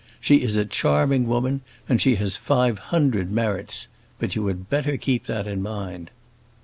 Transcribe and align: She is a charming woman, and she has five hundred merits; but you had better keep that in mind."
She 0.19 0.37
is 0.37 0.55
a 0.55 0.65
charming 0.65 1.27
woman, 1.27 1.61
and 1.87 2.01
she 2.01 2.15
has 2.15 2.35
five 2.35 2.79
hundred 2.89 3.29
merits; 3.31 3.87
but 4.17 4.35
you 4.35 4.47
had 4.47 4.67
better 4.67 4.97
keep 4.97 5.27
that 5.27 5.45
in 5.47 5.61
mind." 5.61 6.09